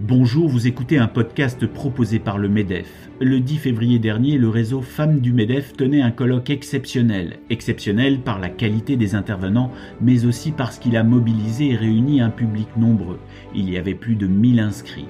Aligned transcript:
Bonjour, 0.00 0.48
vous 0.48 0.68
écoutez 0.68 0.96
un 0.96 1.08
podcast 1.08 1.66
proposé 1.66 2.20
par 2.20 2.38
le 2.38 2.48
MEDEF. 2.48 3.10
Le 3.20 3.40
10 3.40 3.56
février 3.56 3.98
dernier, 3.98 4.38
le 4.38 4.48
réseau 4.48 4.80
Femmes 4.80 5.18
du 5.18 5.32
MEDEF 5.32 5.72
tenait 5.72 6.02
un 6.02 6.12
colloque 6.12 6.50
exceptionnel. 6.50 7.40
Exceptionnel 7.50 8.20
par 8.20 8.38
la 8.38 8.48
qualité 8.48 8.94
des 8.94 9.16
intervenants, 9.16 9.72
mais 10.00 10.24
aussi 10.24 10.52
parce 10.52 10.78
qu'il 10.78 10.96
a 10.96 11.02
mobilisé 11.02 11.70
et 11.70 11.76
réuni 11.76 12.20
un 12.20 12.30
public 12.30 12.68
nombreux. 12.76 13.18
Il 13.56 13.68
y 13.68 13.76
avait 13.76 13.96
plus 13.96 14.14
de 14.14 14.28
1000 14.28 14.60
inscrits. 14.60 15.08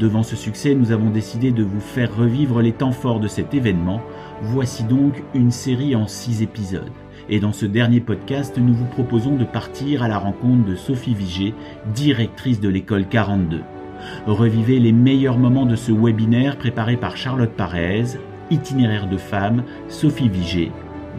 Devant 0.00 0.22
ce 0.22 0.36
succès, 0.36 0.74
nous 0.74 0.90
avons 0.90 1.10
décidé 1.10 1.52
de 1.52 1.62
vous 1.62 1.80
faire 1.80 2.16
revivre 2.16 2.62
les 2.62 2.72
temps 2.72 2.92
forts 2.92 3.20
de 3.20 3.28
cet 3.28 3.52
événement. 3.52 4.00
Voici 4.40 4.84
donc 4.84 5.22
une 5.34 5.50
série 5.50 5.94
en 5.94 6.06
6 6.06 6.40
épisodes. 6.40 6.92
Et 7.28 7.40
dans 7.40 7.52
ce 7.52 7.66
dernier 7.66 8.00
podcast, 8.00 8.56
nous 8.56 8.72
vous 8.72 8.86
proposons 8.86 9.36
de 9.36 9.44
partir 9.44 10.02
à 10.02 10.08
la 10.08 10.16
rencontre 10.16 10.64
de 10.64 10.76
Sophie 10.76 11.14
Vigé, 11.14 11.52
directrice 11.94 12.60
de 12.60 12.70
l'école 12.70 13.06
42. 13.06 13.60
Revivez 14.26 14.78
les 14.78 14.92
meilleurs 14.92 15.38
moments 15.38 15.66
de 15.66 15.76
ce 15.76 15.92
webinaire 15.92 16.56
préparé 16.56 16.96
par 16.96 17.16
Charlotte 17.16 17.52
Parez, 17.52 18.18
itinéraire 18.50 19.08
de 19.08 19.16
femmes, 19.16 19.64
Sophie 19.88 20.28
Vigé. 20.28 20.72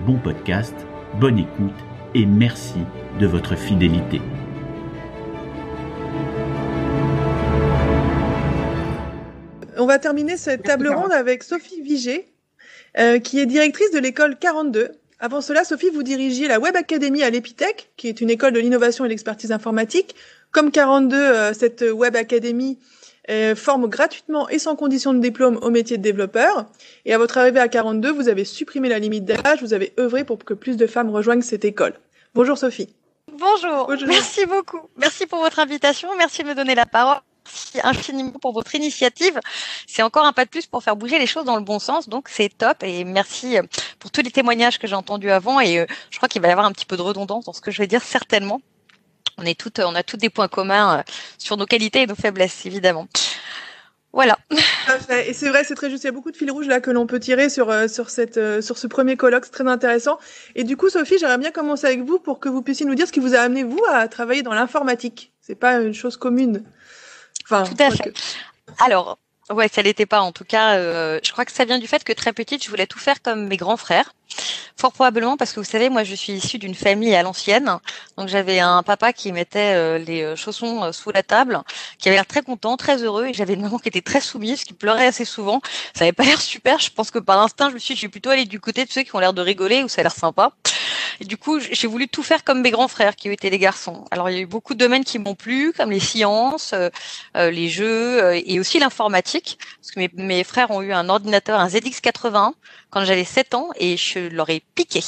Bon 0.06 0.18
podcast, 0.18 0.76
bonne 1.20 1.40
écoute 1.40 1.74
et 2.14 2.26
merci 2.26 2.80
de 3.20 3.28
votre 3.28 3.56
fidélité. 3.56 4.22
On 9.78 9.86
va 9.86 10.00
terminer 10.00 10.38
cette 10.38 10.64
table 10.64 10.88
ronde 10.88 11.12
avec 11.12 11.44
Sophie 11.44 11.82
Vigé, 11.82 12.26
euh, 12.98 13.20
qui 13.20 13.40
est 13.40 13.46
directrice 13.46 13.92
de 13.92 14.00
l'école 14.00 14.38
42. 14.38 14.92
Avant 15.20 15.42
cela, 15.42 15.64
Sophie, 15.64 15.90
vous 15.90 16.04
dirigiez 16.04 16.48
la 16.48 16.60
Web 16.60 16.76
Academy 16.76 17.24
à 17.24 17.30
l'Epitech, 17.30 17.92
qui 17.98 18.08
est 18.08 18.22
une 18.22 18.30
école 18.30 18.54
de 18.54 18.60
l'innovation 18.60 19.06
et 19.06 19.10
l'expertise 19.10 19.52
informatique. 19.52 20.16
Comme 20.56 20.72
42, 20.72 21.18
euh, 21.18 21.54
cette 21.54 21.84
Web 21.94 22.16
Academy 22.16 22.80
euh, 23.30 23.58
forme 23.58 23.88
gratuitement 23.88 24.48
et 24.48 24.58
sans 24.58 24.78
condition 24.78 25.14
de 25.14 25.20
diplôme 25.20 25.60
au 25.62 25.70
métier 25.70 25.98
de 25.98 26.02
développeur. 26.02 26.66
Et 27.04 27.14
à 27.14 27.18
votre 27.18 27.38
arrivée 27.38 27.60
à 27.60 27.68
42, 27.68 28.10
vous 28.14 28.30
avez 28.30 28.46
supprimé 28.46 28.88
la 28.88 28.98
limite 28.98 29.26
d'âge, 29.26 29.62
vous 29.62 29.74
avez 29.74 29.92
œuvré 30.00 30.24
pour 30.24 30.38
que 30.38 30.54
plus 30.54 30.78
de 30.78 30.88
femmes 30.88 31.10
rejoignent 31.10 31.42
cette 31.42 31.66
école. 31.66 31.96
Bonjour 32.36 32.58
Sophie. 32.58 32.88
Bonjour. 33.38 33.88
Bonjour. 33.88 34.08
Merci 34.08 34.46
beaucoup. 34.46 34.80
Merci 34.96 35.26
pour 35.26 35.40
votre 35.40 35.60
invitation. 35.60 36.08
Merci 36.18 36.44
de 36.44 36.48
me 36.48 36.56
donner 36.56 36.74
la 36.74 36.86
parole. 36.86 37.18
Merci 37.46 37.82
infiniment 37.84 38.40
pour 38.42 38.54
votre 38.54 38.74
initiative. 38.76 39.38
C'est 39.88 40.04
encore 40.04 40.26
un 40.26 40.32
pas 40.32 40.46
de 40.46 40.50
plus 40.50 40.68
pour 40.68 40.82
faire 40.82 40.96
bouger 40.96 41.20
les 41.20 41.28
choses 41.28 41.44
dans 41.44 41.58
le 41.58 41.66
bon 41.66 41.80
sens, 41.80 42.08
donc 42.08 42.30
c'est 42.30 42.48
top. 42.58 42.82
Et 42.82 43.04
merci 43.04 43.58
pour 44.00 44.10
tous 44.10 44.22
les 44.22 44.32
témoignages 44.32 44.80
que 44.80 44.88
j'ai 44.88 44.96
entendus 44.96 45.32
avant. 45.32 45.60
Et 45.60 45.80
euh, 45.80 45.86
je 46.12 46.16
crois 46.16 46.30
qu'il 46.30 46.42
va 46.42 46.48
y 46.48 46.52
avoir 46.52 46.66
un 46.66 46.72
petit 46.72 46.86
peu 46.86 46.96
de 46.96 47.02
redondance 47.02 47.44
dans 47.44 47.54
ce 47.54 47.60
que 47.60 47.72
je 47.72 47.80
vais 47.80 47.88
dire 47.88 48.02
certainement 48.02 48.62
on 49.38 49.46
est 49.46 49.60
toutes, 49.60 49.80
on 49.80 49.96
a 49.96 50.04
tous 50.04 50.18
des 50.18 50.30
points 50.30 50.48
communs 50.48 51.00
euh, 51.00 51.04
sur 51.38 51.58
nos 51.58 51.66
qualités 51.66 52.04
et 52.04 52.08
nos 52.08 52.16
faiblesses, 52.16 52.66
évidemment. 52.66 53.08
Voilà. 54.16 54.40
Et 55.10 55.34
c'est 55.34 55.50
vrai, 55.50 55.66
c'est 55.66 55.76
très 55.76 55.90
juste. 55.90 56.04
Il 56.04 56.08
y 56.08 56.10
a 56.10 56.14
beaucoup 56.14 56.32
de 56.32 56.38
fils 56.38 56.50
rouges 56.50 56.68
là 56.68 56.80
que 56.80 56.90
l'on 56.90 57.06
peut 57.06 57.20
tirer 57.20 57.50
sur 57.50 57.70
euh, 57.70 57.90
sur 57.90 58.10
cette 58.10 58.38
euh, 58.38 58.62
sur 58.62 58.78
ce 58.78 58.88
premier 58.88 59.18
colloque, 59.18 59.44
c'est 59.44 59.52
très 59.52 59.68
intéressant. 59.68 60.20
Et 60.56 60.64
du 60.64 60.78
coup, 60.78 60.90
Sophie, 60.90 61.18
j'aimerais 61.20 61.38
bien 61.38 61.52
commencer 61.52 61.86
avec 61.86 62.02
vous 62.02 62.18
pour 62.18 62.40
que 62.40 62.48
vous 62.48 62.62
puissiez 62.62 62.86
nous 62.86 62.96
dire 62.96 63.08
ce 63.08 63.12
qui 63.12 63.20
vous 63.20 63.36
a 63.36 63.40
amené 63.40 63.66
vous 63.66 63.82
à 63.92 64.08
travailler 64.08 64.42
dans 64.42 64.54
l'informatique. 64.54 65.34
C'est 65.42 65.56
pas 65.56 65.82
une 65.82 65.94
chose 65.94 66.16
commune. 66.16 66.64
Enfin, 67.44 67.64
tout 67.64 67.84
à 67.84 67.92
fait. 67.92 68.14
Alors, 68.80 69.20
Ouais, 69.52 69.68
ça 69.68 69.84
l'était 69.84 70.08
pas. 70.08 70.22
En 70.22 70.32
tout 70.32 70.44
cas, 70.44 70.76
euh, 70.78 71.20
je 71.24 71.32
crois 71.32 71.46
que 71.46 71.52
ça 71.52 71.66
vient 71.66 71.78
du 71.78 71.86
fait 71.86 72.04
que 72.04 72.14
très 72.14 72.34
petite, 72.34 72.64
je 72.64 72.70
voulais 72.70 72.88
tout 72.88 72.98
faire 72.98 73.22
comme 73.22 73.48
mes 73.48 73.58
grands 73.58 73.78
frères. 73.78 74.14
Fort 74.76 74.92
probablement 74.92 75.38
parce 75.38 75.54
que 75.54 75.60
vous 75.60 75.66
savez, 75.66 75.90
moi, 75.90 76.04
je 76.04 76.16
suis 76.16 76.34
issue 76.34 76.58
d'une 76.58 76.74
famille 76.74 77.14
à 77.14 77.22
l'ancienne. 77.22 77.78
Donc, 78.18 78.28
j'avais 78.28 78.60
un 78.60 78.82
papa 78.82 79.14
qui 79.14 79.32
mettait 79.32 79.76
euh, 79.76 80.00
les 80.00 80.24
euh, 80.24 80.36
chaussons 80.36 80.92
sous 80.92 81.12
la 81.12 81.22
table, 81.22 81.62
qui 82.00 82.08
avait 82.10 82.18
l'air 82.18 82.26
très 82.26 82.42
content, 82.42 82.76
très 82.76 83.04
heureux, 83.04 83.28
et 83.28 83.34
j'avais 83.34 83.54
une 83.54 83.62
maman 83.62 83.78
qui 83.78 83.88
était 83.88 84.02
très 84.02 84.20
soumise, 84.20 84.64
qui 84.64 84.74
pleurait 84.74 85.06
assez 85.06 85.26
souvent. 85.26 85.62
Ça 85.94 86.06
avait 86.06 86.12
pas 86.12 86.24
l'air 86.24 86.42
super. 86.42 86.80
Je 86.80 86.90
pense 86.90 87.12
que 87.12 87.20
par 87.20 87.38
l'instinct, 87.38 87.70
je 87.70 87.76
me 87.76 87.80
suis, 87.80 87.94
dit, 87.94 87.98
je 87.98 88.00
suis 88.00 88.10
plutôt 88.10 88.32
allée 88.32 88.46
du 88.46 88.60
côté 88.60 88.84
de 88.84 88.92
ceux 88.92 89.04
qui 89.04 89.16
ont 89.16 89.20
l'air 89.20 89.34
de 89.34 89.42
rigoler 89.44 89.84
ou 89.84 89.88
ça 89.88 90.02
a 90.02 90.04
l'air 90.04 90.16
sympa. 90.16 90.54
Et 91.20 91.26
du 91.26 91.38
coup, 91.38 91.60
j'ai 91.60 91.88
voulu 91.88 92.08
tout 92.08 92.24
faire 92.24 92.44
comme 92.44 92.62
mes 92.62 92.72
grands 92.72 92.88
frères 92.88 93.16
qui 93.16 93.30
étaient 93.30 93.50
des 93.50 93.60
garçons. 93.60 94.06
Alors, 94.12 94.30
il 94.30 94.36
y 94.36 94.38
a 94.38 94.42
eu 94.42 94.46
beaucoup 94.46 94.74
de 94.74 94.80
domaines 94.80 95.04
qui 95.04 95.20
m'ont 95.20 95.36
plu, 95.36 95.74
comme 95.74 95.92
les 95.92 96.00
sciences, 96.00 96.74
euh, 96.74 96.90
euh 97.38 97.52
les 97.52 97.70
jeux 97.70 98.24
euh, 98.24 98.42
et 98.46 98.60
aussi 98.60 98.80
l'informatique. 98.80 99.58
Parce 99.82 99.92
que 99.92 100.00
mes, 100.00 100.10
mes, 100.16 100.44
frères 100.44 100.72
ont 100.72 100.82
eu 100.82 100.92
un 100.92 101.10
ordinateur, 101.10 101.60
un 101.60 101.68
ZX81, 101.68 102.54
quand 102.90 103.06
j'avais 103.06 103.24
7 103.24 103.54
ans 103.54 103.70
et 103.78 103.98
je 103.98 104.20
leur 104.20 104.50
ai 104.50 104.62
piqué. 104.76 105.02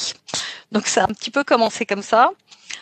Donc, 0.72 0.86
ça 0.86 1.02
a 1.02 1.04
un 1.04 1.14
petit 1.14 1.30
peu 1.30 1.44
commencé 1.44 1.86
comme 1.86 2.02
ça. 2.02 2.32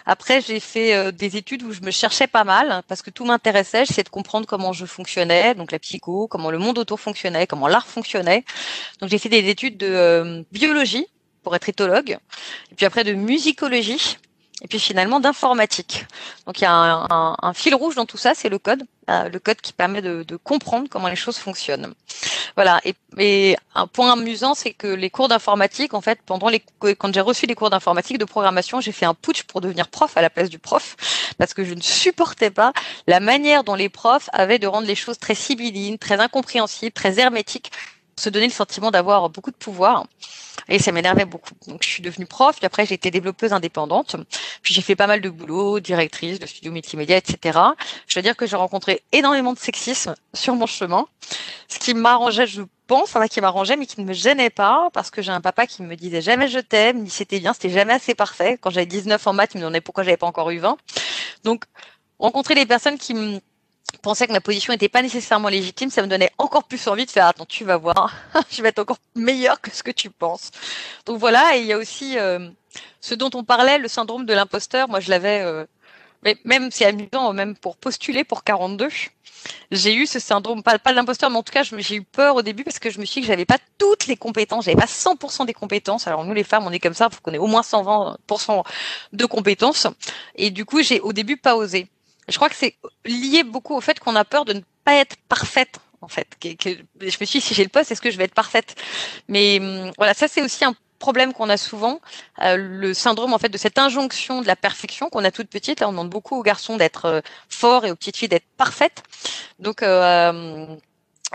Après, 0.04 0.40
j'ai 0.40 0.60
fait 0.60 0.94
euh, 0.94 1.10
des 1.10 1.36
études 1.36 1.64
où 1.64 1.72
je 1.72 1.80
me 1.80 1.90
cherchais 1.90 2.28
pas 2.28 2.44
mal 2.44 2.82
parce 2.86 3.02
que 3.02 3.10
tout 3.10 3.24
m'intéressait. 3.24 3.84
J'essayais 3.84 4.04
de 4.04 4.08
comprendre 4.08 4.46
comment 4.46 4.72
je 4.72 4.86
fonctionnais, 4.86 5.54
donc 5.54 5.72
la 5.72 5.80
psycho, 5.80 6.28
comment 6.28 6.50
le 6.50 6.58
monde 6.58 6.78
autour 6.78 7.00
fonctionnait, 7.00 7.46
comment 7.46 7.66
l'art 7.66 7.86
fonctionnait. 7.86 8.44
Donc 9.00 9.10
j'ai 9.10 9.18
fait 9.18 9.28
des 9.28 9.48
études 9.48 9.76
de 9.78 10.44
biologie 10.52 11.06
pour 11.46 11.54
être 11.54 11.68
éthologue, 11.68 12.18
et 12.72 12.74
puis 12.74 12.86
après 12.86 13.04
de 13.04 13.12
musicologie, 13.12 14.18
et 14.62 14.66
puis 14.66 14.80
finalement 14.80 15.20
d'informatique. 15.20 16.04
Donc 16.44 16.58
il 16.58 16.62
y 16.62 16.66
a 16.66 16.72
un, 16.72 17.36
un, 17.40 17.54
fil 17.54 17.72
rouge 17.72 17.94
dans 17.94 18.04
tout 18.04 18.16
ça, 18.16 18.34
c'est 18.34 18.48
le 18.48 18.58
code, 18.58 18.82
euh, 19.08 19.28
le 19.28 19.38
code 19.38 19.60
qui 19.60 19.72
permet 19.72 20.02
de, 20.02 20.24
de, 20.24 20.34
comprendre 20.34 20.88
comment 20.90 21.06
les 21.06 21.14
choses 21.14 21.36
fonctionnent. 21.38 21.94
Voilà. 22.56 22.80
Et, 22.84 22.96
et 23.16 23.56
un 23.76 23.86
point 23.86 24.12
amusant, 24.12 24.54
c'est 24.54 24.72
que 24.72 24.88
les 24.88 25.08
cours 25.08 25.28
d'informatique, 25.28 25.94
en 25.94 26.00
fait, 26.00 26.18
pendant 26.26 26.48
les 26.48 26.64
quand 26.98 27.14
j'ai 27.14 27.20
reçu 27.20 27.46
les 27.46 27.54
cours 27.54 27.70
d'informatique 27.70 28.18
de 28.18 28.24
programmation, 28.24 28.80
j'ai 28.80 28.90
fait 28.90 29.06
un 29.06 29.14
putsch 29.14 29.44
pour 29.44 29.60
devenir 29.60 29.86
prof 29.86 30.16
à 30.16 30.22
la 30.22 30.30
place 30.30 30.50
du 30.50 30.58
prof, 30.58 30.96
parce 31.38 31.54
que 31.54 31.64
je 31.64 31.74
ne 31.74 31.80
supportais 31.80 32.50
pas 32.50 32.72
la 33.06 33.20
manière 33.20 33.62
dont 33.62 33.76
les 33.76 33.88
profs 33.88 34.28
avaient 34.32 34.58
de 34.58 34.66
rendre 34.66 34.88
les 34.88 34.96
choses 34.96 35.20
très 35.20 35.36
sibyllines, 35.36 35.96
très 35.96 36.18
incompréhensibles, 36.18 36.90
très 36.90 37.20
hermétiques 37.20 37.70
se 38.18 38.28
donner 38.30 38.46
le 38.46 38.52
sentiment 38.52 38.90
d'avoir 38.90 39.28
beaucoup 39.30 39.50
de 39.50 39.56
pouvoir. 39.56 40.06
Et 40.68 40.78
ça 40.78 40.90
m'énervait 40.90 41.26
beaucoup. 41.26 41.54
Donc 41.68 41.82
je 41.82 41.88
suis 41.88 42.02
devenue 42.02 42.26
prof, 42.26 42.56
puis 42.56 42.66
après 42.66 42.86
j'ai 42.86 42.94
été 42.94 43.10
développeuse 43.10 43.52
indépendante. 43.52 44.16
Puis 44.62 44.74
j'ai 44.74 44.82
fait 44.82 44.96
pas 44.96 45.06
mal 45.06 45.20
de 45.20 45.28
boulot, 45.28 45.80
directrice 45.80 46.40
de 46.40 46.46
studio 46.46 46.72
multimédia, 46.72 47.16
etc. 47.16 47.58
Je 48.08 48.18
veux 48.18 48.22
dire 48.22 48.36
que 48.36 48.46
j'ai 48.46 48.56
rencontré 48.56 49.02
énormément 49.12 49.52
de 49.52 49.58
sexisme 49.58 50.14
sur 50.34 50.54
mon 50.56 50.66
chemin. 50.66 51.06
Ce 51.68 51.78
qui 51.78 51.94
m'arrangeait, 51.94 52.46
je 52.46 52.62
pense, 52.86 53.14
enfin 53.14 53.28
qui 53.28 53.40
m'arrangeait, 53.40 53.76
mais 53.76 53.86
qui 53.86 54.00
ne 54.00 54.06
me 54.06 54.12
gênait 54.12 54.50
pas, 54.50 54.88
parce 54.92 55.10
que 55.10 55.22
j'ai 55.22 55.32
un 55.32 55.40
papa 55.40 55.66
qui 55.66 55.82
me 55.82 55.94
disait 55.94 56.22
jamais 56.22 56.48
je 56.48 56.58
t'aime, 56.58 57.02
ni 57.02 57.10
c'était 57.10 57.38
bien, 57.38 57.52
c'était 57.52 57.70
jamais 57.70 57.92
assez 57.92 58.14
parfait. 58.14 58.58
Quand 58.60 58.70
j'avais 58.70 58.86
19 58.86 59.24
en 59.26 59.32
maths, 59.34 59.50
il 59.54 59.58
me 59.58 59.62
demandait 59.62 59.80
pourquoi 59.80 60.04
j'avais 60.04 60.16
pas 60.16 60.26
encore 60.26 60.50
eu 60.50 60.58
20. 60.58 60.76
Donc 61.44 61.64
rencontrer 62.18 62.54
les 62.54 62.66
personnes 62.66 62.98
qui 62.98 63.14
me 63.14 63.40
pensais 63.96 64.26
que 64.26 64.32
ma 64.32 64.40
position 64.40 64.72
n'était 64.72 64.88
pas 64.88 65.02
nécessairement 65.02 65.48
légitime, 65.48 65.90
ça 65.90 66.02
me 66.02 66.06
donnait 66.06 66.30
encore 66.38 66.64
plus 66.64 66.86
envie 66.88 67.06
de 67.06 67.10
faire 67.10 67.26
attends, 67.26 67.46
tu 67.46 67.64
vas 67.64 67.76
voir, 67.76 68.14
je 68.50 68.62
vais 68.62 68.68
être 68.68 68.78
encore 68.78 68.98
meilleur 69.14 69.60
que 69.60 69.70
ce 69.70 69.82
que 69.82 69.90
tu 69.90 70.10
penses. 70.10 70.50
Donc 71.04 71.18
voilà, 71.18 71.56
et 71.56 71.60
il 71.60 71.66
y 71.66 71.72
a 71.72 71.78
aussi 71.78 72.18
euh, 72.18 72.48
ce 73.00 73.14
dont 73.14 73.30
on 73.34 73.44
parlait, 73.44 73.78
le 73.78 73.88
syndrome 73.88 74.26
de 74.26 74.34
l'imposteur. 74.34 74.88
Moi, 74.88 75.00
je 75.00 75.10
l'avais, 75.10 75.40
euh, 75.42 75.64
mais 76.22 76.36
même 76.44 76.70
c'est 76.70 76.84
amusant, 76.84 77.32
même 77.32 77.56
pour 77.56 77.76
postuler 77.76 78.24
pour 78.24 78.44
42, 78.44 78.88
j'ai 79.70 79.94
eu 79.94 80.06
ce 80.06 80.18
syndrome, 80.18 80.62
pas, 80.62 80.78
pas 80.78 80.90
de 80.90 80.96
l'imposteur, 80.96 81.30
mais 81.30 81.36
en 81.36 81.42
tout 81.42 81.52
cas, 81.52 81.62
j'ai 81.62 81.96
eu 81.96 82.02
peur 82.02 82.36
au 82.36 82.42
début 82.42 82.64
parce 82.64 82.78
que 82.78 82.90
je 82.90 82.98
me 82.98 83.04
suis 83.04 83.20
dit 83.20 83.26
que 83.26 83.32
j'avais 83.32 83.44
pas 83.44 83.58
toutes 83.78 84.06
les 84.06 84.16
compétences, 84.16 84.64
j'avais 84.64 84.76
pas 84.76 84.86
100% 84.86 85.46
des 85.46 85.54
compétences. 85.54 86.06
Alors 86.06 86.24
nous, 86.24 86.34
les 86.34 86.44
femmes, 86.44 86.66
on 86.66 86.72
est 86.72 86.80
comme 86.80 86.94
ça, 86.94 87.08
faut 87.10 87.20
qu'on 87.22 87.32
ait 87.32 87.38
au 87.38 87.46
moins 87.46 87.62
120% 87.62 88.64
de 89.12 89.26
compétences. 89.26 89.86
Et 90.34 90.50
du 90.50 90.64
coup, 90.64 90.82
j'ai 90.82 91.00
au 91.00 91.12
début 91.12 91.36
pas 91.36 91.56
osé 91.56 91.88
je 92.28 92.36
crois 92.36 92.48
que 92.48 92.56
c'est 92.56 92.76
lié 93.04 93.44
beaucoup 93.44 93.74
au 93.74 93.80
fait 93.80 93.98
qu'on 94.00 94.16
a 94.16 94.24
peur 94.24 94.44
de 94.44 94.54
ne 94.54 94.60
pas 94.84 94.94
être 94.94 95.16
parfaite 95.28 95.78
en 96.00 96.08
fait. 96.08 96.28
Je 96.42 96.76
me 97.04 97.10
suis 97.10 97.26
dit, 97.26 97.40
si 97.40 97.54
j'ai 97.54 97.64
le 97.64 97.68
poste, 97.68 97.90
est-ce 97.90 98.00
que 98.00 98.10
je 98.10 98.18
vais 98.18 98.24
être 98.24 98.34
parfaite? 98.34 98.74
Mais 99.28 99.58
hum, 99.60 99.92
voilà, 99.96 100.14
ça 100.14 100.28
c'est 100.28 100.42
aussi 100.42 100.64
un 100.64 100.74
problème 100.98 101.32
qu'on 101.34 101.50
a 101.50 101.56
souvent, 101.56 102.00
euh, 102.42 102.56
le 102.56 102.94
syndrome 102.94 103.34
en 103.34 103.38
fait 103.38 103.50
de 103.50 103.58
cette 103.58 103.78
injonction 103.78 104.40
de 104.40 104.46
la 104.46 104.56
perfection 104.56 105.08
qu'on 105.10 105.24
a 105.24 105.30
toute 105.30 105.48
petite. 105.48 105.80
Là, 105.80 105.88
on 105.88 105.92
demande 105.92 106.10
beaucoup 106.10 106.36
aux 106.36 106.42
garçons 106.42 106.76
d'être 106.76 107.04
euh, 107.06 107.20
forts 107.48 107.84
et 107.84 107.90
aux 107.90 107.96
petites 107.96 108.16
filles 108.16 108.28
d'être 108.28 108.46
parfaites. 108.56 109.02
Donc 109.58 109.82
euh, 109.82 110.30
hum, 110.30 110.78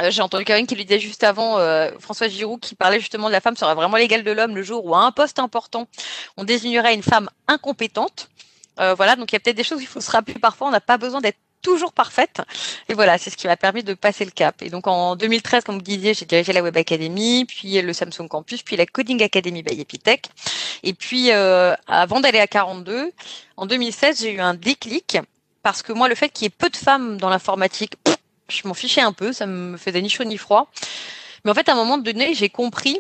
j'ai 0.10 0.22
entendu 0.22 0.46
Karine 0.46 0.68
qui 0.68 0.76
lui 0.76 0.86
disait 0.86 1.02
juste 1.02 1.24
avant, 1.24 1.58
François 2.00 2.30
Giroud, 2.30 2.62
qui 2.62 2.76
parlait 2.76 3.00
justement 3.02 3.28
de 3.28 3.34
la 3.34 3.42
femme 3.42 3.58
sera 3.58 3.76
vraiment 3.76 3.98
l'égale 3.98 4.24
de 4.24 4.32
l'homme 4.32 4.56
le 4.56 4.64
jour 4.64 4.86
où 4.86 4.96
à 4.96 5.00
un 5.00 5.12
poste 5.12 5.38
important, 5.38 5.86
on 6.38 6.46
désignerait 6.46 6.94
une 6.94 7.04
femme 7.04 7.30
incompétente. 7.50 8.30
Euh, 8.80 8.94
voilà, 8.96 9.16
donc 9.16 9.32
il 9.32 9.36
y 9.36 9.38
a 9.38 9.40
peut-être 9.40 9.58
des 9.58 9.64
choses 9.64 9.80
qu'il 9.80 9.88
faut 9.88 10.02
se 10.02 10.12
rappeler 10.12 10.40
parfois. 10.40 10.68
On 10.68 10.72
n'a 10.72 10.82
pas 10.82 10.98
besoin 10.98 11.22
d'être 11.22 11.38
toujours 11.62 11.94
parfaite. 11.94 12.42
Et 12.90 12.94
voilà, 12.94 13.18
c'est 13.18 13.30
ce 13.30 13.38
qui 13.38 13.48
m'a 13.48 13.58
permis 13.58 13.84
de 13.84 13.94
passer 13.94 14.26
le 14.26 14.32
cap. 14.32 14.62
Et 14.62 14.70
donc 14.70 14.88
en 14.88 15.16
2013, 15.16 15.64
comme 15.64 15.76
vous 15.76 15.82
disiez, 15.82 16.14
j'ai 16.14 16.26
dirigé 16.26 16.54
la 16.54 16.64
Web 16.64 16.76
Academy, 16.78 17.46
puis 17.46 17.82
le 17.82 17.94
Samsung 17.94 18.28
Campus, 18.28 18.64
puis 18.64 18.76
la 18.76 18.86
Coding 18.86 19.22
Academy 19.22 19.62
by 19.62 19.80
Epitech. 19.80 20.26
Et 20.84 20.94
puis 20.94 21.32
euh, 21.32 21.76
avant 21.88 22.20
d'aller 22.20 22.40
à 22.40 22.48
42, 22.48 23.12
en 23.58 23.66
2016, 23.66 24.22
j'ai 24.22 24.34
eu 24.34 24.40
un 24.40 24.54
déclic 24.54 25.20
parce 25.64 25.84
que 25.84 25.94
moi, 25.94 26.10
le 26.10 26.16
fait 26.16 26.30
qu'il 26.30 26.46
y 26.46 26.48
ait 26.48 26.50
peu 26.50 26.70
de 26.70 26.78
femmes 26.78 27.18
dans 27.18 27.30
l'informatique, 27.30 27.94
je 28.50 28.68
m'en 28.68 28.74
fichais 28.74 29.02
un 29.02 29.14
peu, 29.14 29.32
ça 29.32 29.46
me 29.46 29.78
faisait 29.78 30.02
ni 30.02 30.10
chaud 30.10 30.24
ni 30.24 30.38
froid. 30.38 30.70
Mais 31.46 31.52
en 31.52 31.54
fait, 31.54 31.70
à 31.70 31.74
un 31.74 31.76
moment 31.76 31.98
donné, 31.98 32.34
j'ai 32.34 32.50
compris 32.50 33.00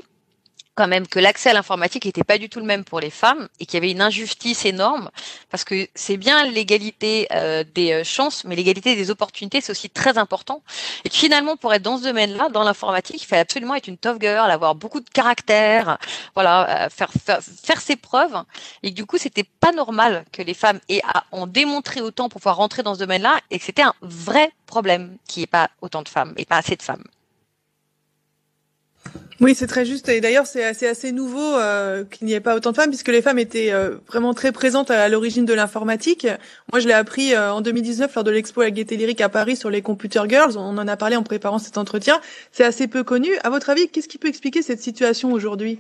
quand 0.76 0.88
même 0.88 1.08
que 1.08 1.20
l'accès 1.20 1.50
à 1.50 1.54
l'informatique 1.54 2.06
n'était 2.06 2.24
pas 2.24 2.38
du 2.38 2.50
tout 2.50 2.60
le 2.60 2.66
même 2.66 2.84
pour 2.86 3.00
les 3.00 3.10
femmes 3.10 3.50
et 3.60 3.66
qu'il 3.66 3.76
y 3.76 3.78
avait 3.78 3.92
une 3.92 4.02
injustice 4.02 4.66
énorme 4.66 5.10
parce 5.50 5.64
que 5.64 5.88
c'est 5.96 6.18
bien 6.18 6.46
l'égalité 6.46 7.28
euh, 7.34 7.64
des 7.76 7.92
euh, 7.92 8.04
chances, 8.04 8.46
mais 8.46 8.56
l'égalité 8.56 8.96
des 8.96 9.12
opportunités 9.12 9.60
c'est 9.62 9.72
aussi 9.72 9.90
très 9.90 10.18
important. 10.18 10.64
Et 11.04 11.10
finalement, 11.10 11.58
pour 11.58 11.74
être 11.74 11.82
dans 11.82 11.98
ce 11.98 12.04
domaine-là, 12.04 12.50
dans 12.50 12.64
l'informatique, 12.64 13.22
il 13.22 13.26
fallait 13.26 13.42
absolument 13.42 13.76
être 13.76 13.88
une 13.88 13.98
tough 13.98 14.18
girl, 14.20 14.50
avoir 14.50 14.76
beaucoup 14.76 15.02
de 15.02 15.10
caractère, 15.10 15.98
voilà, 16.36 16.86
euh, 16.86 16.90
faire, 16.90 17.12
faire, 17.12 17.40
faire 17.42 17.82
ses 17.82 17.98
preuves. 17.98 18.44
Et 18.84 18.92
du 18.92 19.06
coup, 19.06 19.18
c'était 19.18 19.46
pas 19.60 19.72
normal 19.74 20.26
que 20.32 20.42
les 20.42 20.54
femmes 20.54 20.80
aient 20.90 21.02
à 21.06 21.26
en 21.32 21.48
démontrer 21.48 22.02
autant 22.02 22.30
pour 22.30 22.40
pouvoir 22.40 22.56
rentrer 22.58 22.82
dans 22.84 22.96
ce 22.96 23.00
domaine-là 23.00 23.40
et 23.50 23.60
que 23.60 23.66
c'était 23.66 23.82
un 23.82 23.94
vrai 24.02 24.52
problème 24.66 25.18
qu'il 25.28 25.42
n'y 25.42 25.44
ait 25.44 25.48
pas 25.48 25.70
autant 25.82 26.02
de 26.02 26.10
femmes 26.10 26.34
et 26.38 26.46
pas 26.46 26.58
assez 26.58 26.76
de 26.76 26.82
femmes. 26.82 27.04
Oui, 29.42 29.56
c'est 29.56 29.66
très 29.66 29.86
juste. 29.86 30.08
Et 30.08 30.22
d'ailleurs, 30.22 30.46
c'est 30.46 30.64
assez, 30.64 30.86
assez 30.86 31.12
nouveau 31.12 31.58
euh, 31.58 32.04
qu'il 32.06 32.28
n'y 32.28 32.34
ait 32.34 32.40
pas 32.40 32.56
autant 32.56 32.70
de 32.70 32.76
femmes, 32.76 32.92
puisque 32.92 33.08
les 33.08 33.24
femmes 33.24 33.40
étaient 33.40 33.72
euh, 33.72 33.96
vraiment 34.08 34.36
très 34.36 34.52
présentes 34.52 34.92
à, 34.92 35.10
l'origine 35.10 35.46
de 35.46 35.54
l'informatique. 35.54 36.28
Moi, 36.72 36.80
je 36.80 36.88
l'ai 36.88 36.94
appris 36.94 37.34
euh, 37.34 37.52
en 37.52 37.62
2019 37.62 38.14
lors 38.14 38.24
de 38.24 38.30
l'expo 38.30 38.62
à 38.62 38.70
Gaieté 38.70 38.98
Lyrique 38.98 39.20
à 39.20 39.30
Paris 39.30 39.56
sur 39.56 39.72
les 39.72 39.82
Computer 39.82 40.22
Girls. 40.30 40.58
On 40.58 40.78
en 40.78 40.88
a 40.88 40.96
parlé 40.96 41.16
en 41.16 41.24
préparant 41.24 41.58
cet 41.58 41.80
entretien. 41.80 42.22
C'est 42.52 42.64
assez 42.64 42.88
peu 42.88 43.04
connu. 43.04 43.30
À 43.44 43.50
votre 43.50 43.72
avis, 43.72 43.90
qu'est-ce 43.90 44.08
qui 44.08 44.20
peut 44.20 44.28
expliquer 44.28 44.62
cette 44.62 44.80
situation 44.80 45.32
aujourd'hui? 45.32 45.80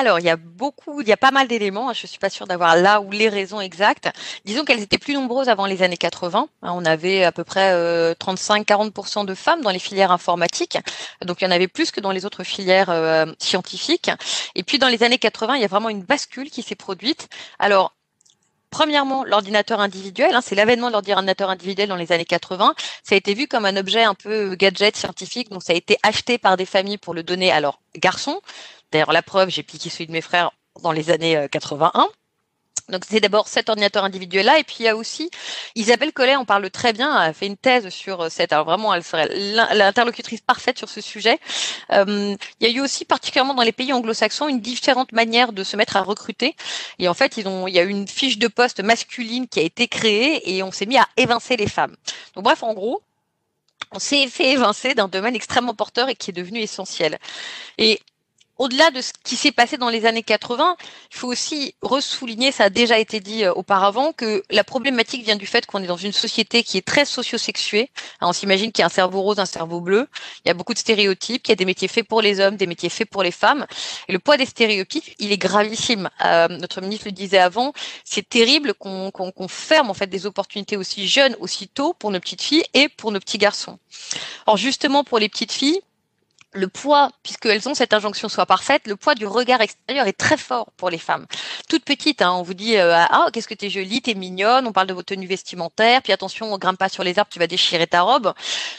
Alors, 0.00 0.18
il 0.18 0.24
y 0.24 0.30
a 0.30 0.36
beaucoup, 0.36 1.02
il 1.02 1.08
y 1.08 1.12
a 1.12 1.16
pas 1.18 1.30
mal 1.30 1.46
d'éléments. 1.46 1.90
Hein, 1.90 1.92
je 1.94 2.06
suis 2.06 2.18
pas 2.18 2.30
sûre 2.30 2.46
d'avoir 2.46 2.74
là 2.74 3.02
ou 3.02 3.10
les 3.10 3.28
raisons 3.28 3.60
exactes. 3.60 4.08
Disons 4.46 4.64
qu'elles 4.64 4.80
étaient 4.80 4.98
plus 4.98 5.12
nombreuses 5.12 5.50
avant 5.50 5.66
les 5.66 5.82
années 5.82 5.98
80. 5.98 6.48
Hein, 6.62 6.72
on 6.74 6.84
avait 6.86 7.24
à 7.24 7.32
peu 7.32 7.44
près 7.44 7.74
35-40% 8.14 9.20
euh, 9.20 9.24
de 9.24 9.34
femmes 9.34 9.60
dans 9.60 9.70
les 9.70 9.78
filières 9.78 10.10
informatiques. 10.10 10.78
Donc, 11.22 11.42
il 11.42 11.44
y 11.44 11.46
en 11.46 11.50
avait 11.50 11.68
plus 11.68 11.90
que 11.90 12.00
dans 12.00 12.12
les 12.12 12.24
autres 12.24 12.44
filières 12.44 12.88
euh, 12.88 13.26
scientifiques. 13.38 14.10
Et 14.54 14.62
puis, 14.62 14.78
dans 14.78 14.88
les 14.88 15.02
années 15.02 15.18
80, 15.18 15.56
il 15.56 15.62
y 15.62 15.64
a 15.64 15.68
vraiment 15.68 15.90
une 15.90 16.02
bascule 16.02 16.50
qui 16.50 16.62
s'est 16.62 16.76
produite. 16.76 17.28
Alors, 17.58 17.92
Premièrement, 18.70 19.24
l'ordinateur 19.24 19.80
individuel, 19.80 20.32
hein, 20.32 20.40
c'est 20.40 20.54
l'avènement 20.54 20.86
de 20.86 20.92
l'ordinateur 20.92 21.50
individuel 21.50 21.88
dans 21.88 21.96
les 21.96 22.12
années 22.12 22.24
80. 22.24 22.74
Ça 23.02 23.16
a 23.16 23.18
été 23.18 23.34
vu 23.34 23.48
comme 23.48 23.64
un 23.64 23.76
objet 23.76 24.04
un 24.04 24.14
peu 24.14 24.54
gadget 24.54 24.96
scientifique, 24.96 25.50
donc 25.50 25.64
ça 25.64 25.72
a 25.72 25.76
été 25.76 25.98
acheté 26.04 26.38
par 26.38 26.56
des 26.56 26.66
familles 26.66 26.96
pour 26.96 27.12
le 27.12 27.24
donner 27.24 27.50
à 27.50 27.58
leurs 27.58 27.80
garçons. 27.96 28.40
D'ailleurs, 28.92 29.12
la 29.12 29.22
preuve, 29.22 29.50
j'ai 29.50 29.62
piqué 29.62 29.90
celui 29.90 30.06
de 30.06 30.12
mes 30.12 30.20
frères 30.20 30.50
dans 30.82 30.92
les 30.92 31.10
années 31.10 31.46
81. 31.50 32.00
Euh, 32.00 32.04
Donc 32.88 33.04
c'est 33.08 33.20
d'abord 33.20 33.46
cet 33.46 33.68
ordinateur 33.68 34.04
individuel-là, 34.04 34.58
et 34.58 34.64
puis 34.64 34.76
il 34.80 34.84
y 34.84 34.88
a 34.88 34.96
aussi 34.96 35.30
Isabelle 35.76 36.12
Collet, 36.12 36.36
on 36.36 36.44
parle 36.44 36.68
très 36.70 36.92
bien, 36.92 37.12
a 37.14 37.32
fait 37.32 37.46
une 37.46 37.56
thèse 37.56 37.88
sur 37.90 38.22
euh, 38.22 38.28
cette. 38.28 38.52
Alors 38.52 38.64
vraiment, 38.66 38.92
elle 38.92 39.04
serait 39.04 39.28
l'interlocutrice 39.74 40.40
parfaite 40.40 40.78
sur 40.78 40.88
ce 40.88 41.00
sujet. 41.00 41.38
Euh, 41.92 42.34
il 42.60 42.66
y 42.66 42.70
a 42.70 42.74
eu 42.74 42.80
aussi, 42.80 43.04
particulièrement 43.04 43.54
dans 43.54 43.62
les 43.62 43.72
pays 43.72 43.92
anglo-saxons, 43.92 44.48
une 44.48 44.60
différente 44.60 45.12
manière 45.12 45.52
de 45.52 45.62
se 45.62 45.76
mettre 45.76 45.96
à 45.96 46.02
recruter. 46.02 46.56
Et 46.98 47.08
en 47.08 47.14
fait, 47.14 47.36
ils 47.36 47.46
ont, 47.46 47.68
il 47.68 47.74
y 47.74 47.78
a 47.78 47.84
eu 47.84 47.90
une 47.90 48.08
fiche 48.08 48.38
de 48.38 48.48
poste 48.48 48.80
masculine 48.80 49.46
qui 49.46 49.60
a 49.60 49.62
été 49.62 49.86
créée, 49.86 50.56
et 50.56 50.62
on 50.62 50.72
s'est 50.72 50.86
mis 50.86 50.98
à 50.98 51.06
évincer 51.16 51.56
les 51.56 51.68
femmes. 51.68 51.96
Donc 52.34 52.44
bref, 52.44 52.62
en 52.64 52.74
gros, 52.74 53.02
on 53.92 53.98
s'est 53.98 54.28
fait 54.28 54.52
évincer 54.52 54.94
d'un 54.94 55.08
domaine 55.08 55.34
extrêmement 55.34 55.74
porteur 55.74 56.08
et 56.08 56.14
qui 56.14 56.30
est 56.30 56.34
devenu 56.34 56.60
essentiel. 56.60 57.18
Et 57.78 58.00
au-delà 58.60 58.90
de 58.90 59.00
ce 59.00 59.12
qui 59.24 59.36
s'est 59.36 59.52
passé 59.52 59.78
dans 59.78 59.88
les 59.88 60.04
années 60.04 60.22
80, 60.22 60.76
il 61.10 61.16
faut 61.16 61.28
aussi 61.28 61.74
ressouligner, 61.80 62.52
ça 62.52 62.64
a 62.64 62.70
déjà 62.70 62.98
été 62.98 63.18
dit 63.18 63.44
euh, 63.44 63.54
auparavant, 63.54 64.12
que 64.12 64.42
la 64.50 64.64
problématique 64.64 65.24
vient 65.24 65.36
du 65.36 65.46
fait 65.46 65.64
qu'on 65.64 65.82
est 65.82 65.86
dans 65.86 65.96
une 65.96 66.12
société 66.12 66.62
qui 66.62 66.76
est 66.76 66.86
très 66.86 67.06
sociosexuée. 67.06 67.90
Hein, 68.20 68.28
on 68.28 68.32
s'imagine 68.34 68.70
qu'il 68.70 68.82
y 68.82 68.84
a 68.84 68.86
un 68.86 68.90
cerveau 68.90 69.22
rose, 69.22 69.38
un 69.38 69.46
cerveau 69.46 69.80
bleu. 69.80 70.08
Il 70.44 70.48
y 70.48 70.50
a 70.50 70.54
beaucoup 70.54 70.74
de 70.74 70.78
stéréotypes, 70.78 71.42
qu'il 71.42 71.52
y 71.52 71.54
a 71.54 71.56
des 71.56 71.64
métiers 71.64 71.88
faits 71.88 72.06
pour 72.06 72.20
les 72.20 72.38
hommes, 72.38 72.56
des 72.56 72.66
métiers 72.66 72.90
faits 72.90 73.08
pour 73.08 73.22
les 73.22 73.30
femmes. 73.30 73.66
Et 74.08 74.12
le 74.12 74.18
poids 74.18 74.36
des 74.36 74.44
stéréotypes, 74.44 75.08
il 75.18 75.32
est 75.32 75.38
gravissime. 75.38 76.10
Euh, 76.22 76.48
notre 76.48 76.82
ministre 76.82 77.06
le 77.06 77.12
disait 77.12 77.38
avant, 77.38 77.72
c'est 78.04 78.28
terrible 78.28 78.74
qu'on 78.74 79.48
ferme 79.48 79.88
en 79.88 79.94
fait 79.94 80.08
des 80.08 80.26
opportunités 80.26 80.76
aussi 80.76 81.08
jeunes, 81.08 81.34
aussi 81.40 81.66
tôt 81.66 81.94
pour 81.94 82.10
nos 82.10 82.20
petites 82.20 82.42
filles 82.42 82.64
et 82.74 82.90
pour 82.90 83.10
nos 83.10 83.20
petits 83.20 83.38
garçons. 83.38 83.78
Alors 84.46 84.58
justement 84.58 85.02
pour 85.02 85.18
les 85.18 85.30
petites 85.30 85.52
filles, 85.52 85.80
le 86.52 86.68
poids, 86.68 87.10
puisqu'elles 87.22 87.68
ont 87.68 87.74
cette 87.74 87.94
injonction 87.94 88.28
soit 88.28 88.46
parfaite, 88.46 88.86
le 88.86 88.96
poids 88.96 89.14
du 89.14 89.26
regard 89.26 89.60
extérieur 89.60 90.06
est 90.06 90.18
très 90.18 90.36
fort 90.36 90.70
pour 90.76 90.90
les 90.90 90.98
femmes. 90.98 91.26
Toutes 91.68 91.84
petites, 91.84 92.22
hein, 92.22 92.32
on 92.32 92.42
vous 92.42 92.54
dit 92.54 92.76
euh, 92.76 92.92
ah 92.94 93.28
qu'est-ce 93.32 93.46
que 93.46 93.54
t'es 93.54 93.70
jolie, 93.70 94.02
t'es 94.02 94.14
mignonne, 94.14 94.66
on 94.66 94.72
parle 94.72 94.88
de 94.88 94.94
vos 94.94 95.02
tenues 95.02 95.26
vestimentaires, 95.26 96.02
puis 96.02 96.12
attention, 96.12 96.52
on 96.52 96.58
grimpe 96.58 96.78
pas 96.78 96.88
sur 96.88 97.04
les 97.04 97.18
arbres, 97.18 97.30
tu 97.30 97.38
vas 97.38 97.46
déchirer 97.46 97.86
ta 97.86 98.02
robe. 98.02 98.32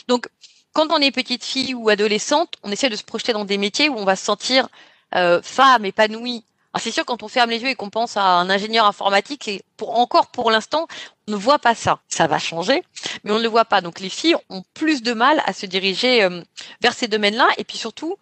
Donc 0.07 0.27
quand 0.73 0.87
on 0.91 0.97
est 0.97 1.11
petite 1.11 1.43
fille 1.43 1.73
ou 1.73 1.89
adolescente, 1.89 2.55
on 2.63 2.71
essaie 2.71 2.89
de 2.89 2.95
se 2.95 3.03
projeter 3.03 3.33
dans 3.33 3.45
des 3.45 3.57
métiers 3.57 3.89
où 3.89 3.97
on 3.97 4.05
va 4.05 4.15
se 4.15 4.25
sentir 4.25 4.67
euh, 5.15 5.41
femme 5.41 5.85
épanouie, 5.85 6.43
ah, 6.73 6.79
c'est 6.79 6.91
sûr, 6.91 7.05
quand 7.05 7.21
on 7.21 7.27
ferme 7.27 7.49
les 7.49 7.61
yeux 7.61 7.69
et 7.69 7.75
qu'on 7.75 7.89
pense 7.89 8.15
à 8.15 8.23
un 8.23 8.49
ingénieur 8.49 8.85
informatique, 8.85 9.47
et 9.49 9.61
pour 9.75 9.99
encore 9.99 10.27
pour 10.27 10.51
l'instant, 10.51 10.87
on 11.27 11.31
ne 11.31 11.35
voit 11.35 11.59
pas 11.59 11.75
ça. 11.75 11.99
Ça 12.07 12.27
va 12.27 12.39
changer, 12.39 12.81
mais 13.23 13.31
on 13.31 13.39
ne 13.39 13.43
le 13.43 13.49
voit 13.49 13.65
pas. 13.65 13.81
Donc 13.81 13.99
les 13.99 14.09
filles 14.09 14.37
ont 14.49 14.63
plus 14.73 15.01
de 15.03 15.13
mal 15.13 15.43
à 15.45 15.51
se 15.51 15.65
diriger 15.65 16.23
euh, 16.23 16.41
vers 16.81 16.93
ces 16.93 17.09
domaines-là, 17.09 17.49
et 17.57 17.65
puis 17.65 17.77
surtout, 17.77 18.15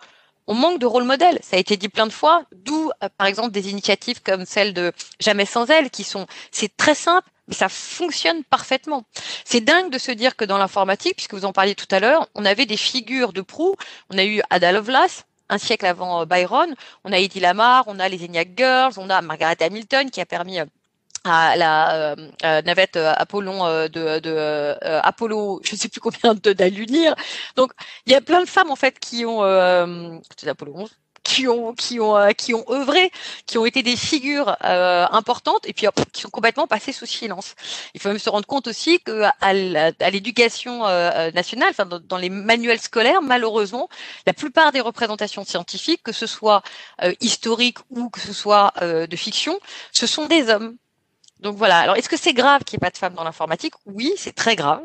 on 0.47 0.55
manque 0.55 0.79
de 0.79 0.87
rôle 0.87 1.03
modèle. 1.03 1.37
Ça 1.43 1.57
a 1.57 1.59
été 1.59 1.77
dit 1.77 1.89
plein 1.89 2.07
de 2.07 2.11
fois, 2.11 2.43
d'où 2.51 2.89
euh, 3.03 3.09
par 3.17 3.27
exemple 3.27 3.51
des 3.51 3.69
initiatives 3.69 4.21
comme 4.23 4.45
celle 4.45 4.73
de 4.73 4.93
Jamais 5.19 5.45
sans 5.45 5.67
elle, 5.67 5.91
qui 5.91 6.03
sont, 6.03 6.25
c'est 6.51 6.75
très 6.75 6.95
simple, 6.95 7.29
mais 7.47 7.53
ça 7.53 7.69
fonctionne 7.69 8.43
parfaitement. 8.43 9.03
C'est 9.45 9.61
dingue 9.61 9.91
de 9.91 9.99
se 9.99 10.11
dire 10.11 10.35
que 10.35 10.45
dans 10.45 10.57
l'informatique, 10.57 11.15
puisque 11.17 11.35
vous 11.35 11.45
en 11.45 11.53
parliez 11.53 11.75
tout 11.75 11.87
à 11.91 11.99
l'heure, 11.99 12.27
on 12.33 12.45
avait 12.45 12.65
des 12.65 12.77
figures 12.77 13.31
de 13.31 13.41
proue. 13.41 13.75
On 14.09 14.17
a 14.17 14.25
eu 14.25 14.41
Ada 14.49 14.71
Lovelace, 14.71 15.25
un 15.49 15.57
siècle 15.57 15.85
avant 15.85 16.21
euh, 16.21 16.25
Byron. 16.25 16.73
On 17.03 17.11
a 17.11 17.19
Eddie 17.19 17.39
Lamar, 17.39 17.83
on 17.87 17.99
a 17.99 18.07
les 18.07 18.23
ENIAC 18.23 18.49
Girls, 18.57 18.93
on 18.97 19.09
a 19.09 19.21
Margaret 19.21 19.61
Hamilton 19.61 20.09
qui 20.09 20.21
a 20.21 20.25
permis 20.25 20.59
euh, 20.59 20.65
à 21.25 21.55
la 21.57 22.15
euh, 22.15 22.61
navette 22.61 22.95
Apollon 22.95 23.65
de, 23.89 24.77
Apollo, 25.03 25.59
je 25.63 25.73
ne 25.75 25.77
sais 25.77 25.89
plus 25.89 25.99
combien 25.99 26.33
de 26.33 26.53
d'allunir. 26.53 27.13
Donc 27.57 27.73
il 28.05 28.13
y 28.13 28.15
a 28.15 28.21
plein 28.21 28.41
de 28.41 28.47
femmes 28.47 28.71
en 28.71 28.77
fait 28.77 28.99
qui 28.99 29.25
ont 29.25 29.41
Apollo 29.41 30.73
11, 30.75 30.89
qui 31.29 31.47
ont 31.47 31.73
qui 31.73 31.99
ont 31.99 32.17
euh, 32.17 32.31
qui 32.31 32.53
ont 32.55 32.65
œuvré, 32.69 33.11
qui 33.45 33.57
ont 33.59 33.65
été 33.65 33.83
des 33.83 33.95
figures 33.95 34.57
euh, 34.63 35.05
importantes 35.11 35.67
et 35.67 35.73
puis 35.73 35.85
qui 36.11 36.21
sont 36.21 36.29
complètement 36.29 36.65
passées 36.65 36.91
sous 36.91 37.05
silence. 37.05 37.55
Il 37.93 38.01
faut 38.01 38.09
même 38.09 38.17
se 38.17 38.29
rendre 38.29 38.47
compte 38.47 38.67
aussi 38.67 38.99
que 38.99 39.23
à 39.39 39.53
l'éducation 40.09 40.87
euh, 40.87 41.29
nationale, 41.31 41.69
enfin 41.69 41.85
dans, 41.85 42.17
les 42.17 42.29
manuels 42.29 42.79
scolaires, 42.79 43.21
malheureusement, 43.21 43.89
la 44.25 44.33
plupart 44.33 44.71
des 44.71 44.81
représentations 44.81 45.45
scientifiques, 45.45 46.01
que 46.03 46.11
ce 46.11 46.25
soit 46.25 46.63
historiques 47.21 47.77
ou 47.91 48.09
que 48.09 48.19
ce 48.19 48.33
soit 48.33 48.73
de 48.81 49.15
fiction, 49.15 49.59
ce 49.91 50.07
sont 50.07 50.25
des 50.25 50.49
hommes. 50.49 50.75
Donc 51.39 51.55
voilà. 51.55 51.79
Alors, 51.79 51.95
est-ce 51.95 52.09
que 52.09 52.17
c'est 52.17 52.33
grave 52.33 52.63
qu'il 52.63 52.77
n'y 52.77 52.81
ait 52.81 52.87
pas 52.87 52.91
de 52.91 52.97
femmes 52.97 53.13
dans 53.13 53.23
l'informatique? 53.23 53.73
Oui, 53.85 54.13
c'est 54.17 54.33
très 54.35 54.55
grave. 54.55 54.81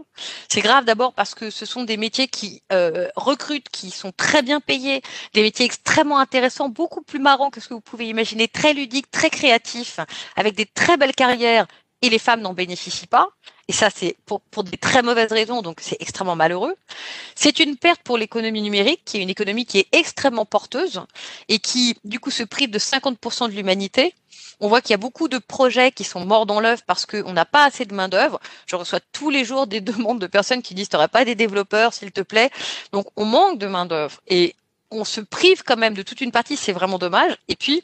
C'est 0.48 0.60
grave 0.60 0.84
d'abord 0.84 1.12
parce 1.12 1.34
que 1.34 1.50
ce 1.50 1.66
sont 1.66 1.82
des 1.82 1.96
métiers 1.96 2.28
qui 2.28 2.62
euh, 2.72 3.08
recrutent, 3.16 3.68
qui 3.70 3.90
sont 3.90 4.12
très 4.12 4.42
bien 4.42 4.60
payés, 4.60 5.02
des 5.32 5.42
métiers 5.42 5.66
extrêmement 5.66 6.18
intéressants, 6.18 6.68
beaucoup 6.68 7.02
plus 7.02 7.18
marrants 7.18 7.50
que 7.50 7.60
ce 7.60 7.68
que 7.68 7.74
vous 7.74 7.80
pouvez 7.80 8.06
imaginer, 8.08 8.46
très 8.46 8.72
ludiques, 8.72 9.10
très 9.10 9.30
créatifs, 9.30 9.98
avec 10.36 10.54
des 10.54 10.66
très 10.66 10.96
belles 10.96 11.14
carrières, 11.14 11.66
et 12.02 12.10
les 12.10 12.18
femmes 12.18 12.40
n'en 12.40 12.52
bénéficient 12.54 13.06
pas. 13.06 13.28
Et 13.68 13.72
ça, 13.72 13.88
c'est 13.94 14.16
pour, 14.26 14.40
pour 14.42 14.64
des 14.64 14.76
très 14.76 15.02
mauvaises 15.02 15.32
raisons, 15.32 15.62
donc 15.62 15.78
c'est 15.80 15.96
extrêmement 16.00 16.36
malheureux. 16.36 16.74
C'est 17.34 17.60
une 17.60 17.76
perte 17.76 18.02
pour 18.02 18.18
l'économie 18.18 18.60
numérique, 18.60 19.02
qui 19.04 19.18
est 19.18 19.22
une 19.22 19.30
économie 19.30 19.64
qui 19.64 19.78
est 19.78 19.88
extrêmement 19.92 20.44
porteuse 20.44 21.00
et 21.48 21.58
qui, 21.58 21.96
du 22.04 22.20
coup, 22.20 22.30
se 22.30 22.42
prive 22.42 22.70
de 22.70 22.78
50% 22.78 23.48
de 23.48 23.54
l'humanité. 23.54 24.14
On 24.60 24.68
voit 24.68 24.80
qu'il 24.80 24.90
y 24.90 24.94
a 24.94 24.98
beaucoup 24.98 25.28
de 25.28 25.38
projets 25.38 25.92
qui 25.92 26.04
sont 26.04 26.24
morts 26.24 26.46
dans 26.46 26.60
l'œuvre 26.60 26.82
parce 26.86 27.06
qu'on 27.06 27.32
n'a 27.32 27.46
pas 27.46 27.64
assez 27.64 27.86
de 27.86 27.94
main-d'œuvre. 27.94 28.38
Je 28.66 28.76
reçois 28.76 29.00
tous 29.12 29.30
les 29.30 29.44
jours 29.44 29.66
des 29.66 29.80
demandes 29.92 30.20
de 30.20 30.26
personnes 30.26 30.62
qui 30.62 30.74
disent 30.74 30.90
Tu 30.90 30.96
n'aurais 30.96 31.08
pas 31.08 31.24
des 31.24 31.34
développeurs, 31.34 31.94
s'il 31.94 32.12
te 32.12 32.20
plaît. 32.20 32.50
Donc, 32.92 33.06
on 33.16 33.24
manque 33.24 33.58
de 33.58 33.66
main-d'œuvre 33.66 34.20
et 34.28 34.54
on 34.90 35.04
se 35.04 35.20
prive 35.22 35.62
quand 35.64 35.76
même 35.76 35.94
de 35.94 36.02
toute 36.02 36.20
une 36.20 36.32
partie. 36.32 36.56
C'est 36.56 36.72
vraiment 36.72 36.98
dommage. 36.98 37.36
Et 37.48 37.56
puis, 37.56 37.82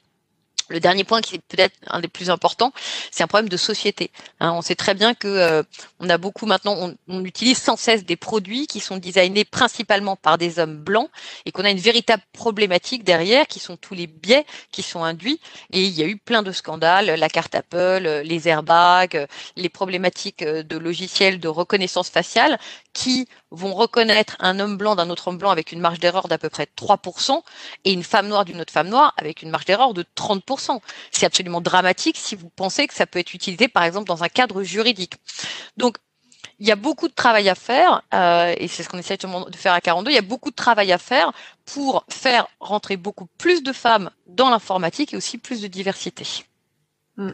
le 0.70 0.80
dernier 0.80 1.04
point 1.04 1.20
qui 1.20 1.36
est 1.36 1.42
peut-être 1.48 1.74
un 1.88 2.00
des 2.00 2.08
plus 2.08 2.30
importants, 2.30 2.72
c'est 3.10 3.22
un 3.22 3.26
problème 3.26 3.48
de 3.48 3.56
société. 3.56 4.10
Hein, 4.38 4.52
on 4.52 4.62
sait 4.62 4.76
très 4.76 4.94
bien 4.94 5.14
que 5.14 5.28
euh, 5.28 5.62
on 5.98 6.08
a 6.08 6.16
beaucoup 6.16 6.46
maintenant, 6.46 6.76
on, 6.78 6.96
on, 7.08 7.24
utilise 7.24 7.58
sans 7.58 7.76
cesse 7.76 8.04
des 8.04 8.16
produits 8.16 8.66
qui 8.66 8.80
sont 8.80 8.96
designés 8.96 9.44
principalement 9.44 10.16
par 10.16 10.38
des 10.38 10.58
hommes 10.58 10.76
blancs 10.76 11.10
et 11.44 11.52
qu'on 11.52 11.64
a 11.64 11.70
une 11.70 11.78
véritable 11.78 12.22
problématique 12.32 13.04
derrière, 13.04 13.46
qui 13.46 13.58
sont 13.58 13.76
tous 13.76 13.94
les 13.94 14.06
biais 14.06 14.46
qui 14.72 14.82
sont 14.82 15.02
induits. 15.02 15.40
Et 15.72 15.82
il 15.82 15.92
y 15.92 16.02
a 16.02 16.06
eu 16.06 16.16
plein 16.16 16.42
de 16.42 16.52
scandales, 16.52 17.06
la 17.06 17.28
carte 17.28 17.54
Apple, 17.54 18.22
les 18.24 18.48
airbags, 18.48 19.26
les 19.56 19.68
problématiques 19.68 20.44
de 20.44 20.78
logiciels 20.78 21.40
de 21.40 21.48
reconnaissance 21.48 22.08
faciale 22.08 22.58
qui 22.92 23.28
vont 23.50 23.74
reconnaître 23.74 24.36
un 24.38 24.58
homme 24.60 24.76
blanc 24.76 24.94
d'un 24.96 25.10
autre 25.10 25.28
homme 25.28 25.38
blanc 25.38 25.50
avec 25.50 25.72
une 25.72 25.80
marge 25.80 25.98
d'erreur 26.00 26.28
d'à 26.28 26.38
peu 26.38 26.48
près 26.48 26.68
3% 26.76 27.42
et 27.84 27.92
une 27.92 28.04
femme 28.04 28.28
noire 28.28 28.44
d'une 28.44 28.60
autre 28.60 28.72
femme 28.72 28.88
noire 28.88 29.12
avec 29.16 29.42
une 29.42 29.50
marge 29.50 29.64
d'erreur 29.64 29.94
de 29.94 30.04
30%. 30.16 30.80
C'est 31.10 31.26
absolument 31.26 31.60
dramatique 31.60 32.16
si 32.16 32.36
vous 32.36 32.48
pensez 32.50 32.86
que 32.86 32.94
ça 32.94 33.06
peut 33.06 33.18
être 33.18 33.34
utilisé 33.34 33.68
par 33.68 33.84
exemple 33.84 34.06
dans 34.06 34.22
un 34.22 34.28
cadre 34.28 34.62
juridique. 34.62 35.14
Donc 35.76 35.96
il 36.58 36.68
y 36.68 36.72
a 36.72 36.76
beaucoup 36.76 37.08
de 37.08 37.14
travail 37.14 37.48
à 37.48 37.54
faire, 37.54 38.02
euh, 38.12 38.54
et 38.58 38.68
c'est 38.68 38.82
ce 38.82 38.88
qu'on 38.88 38.98
essaie 38.98 39.16
de 39.16 39.56
faire 39.56 39.72
à 39.72 39.80
42, 39.80 40.10
il 40.10 40.14
y 40.14 40.18
a 40.18 40.22
beaucoup 40.22 40.50
de 40.50 40.54
travail 40.54 40.92
à 40.92 40.98
faire 40.98 41.32
pour 41.64 42.04
faire 42.10 42.48
rentrer 42.60 42.98
beaucoup 42.98 43.26
plus 43.38 43.62
de 43.62 43.72
femmes 43.72 44.10
dans 44.26 44.50
l'informatique 44.50 45.14
et 45.14 45.16
aussi 45.16 45.38
plus 45.38 45.62
de 45.62 45.68
diversité. 45.68 46.44
Mm. 47.20 47.32